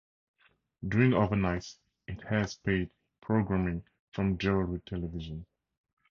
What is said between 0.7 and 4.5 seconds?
During overnights, it airs paid programming from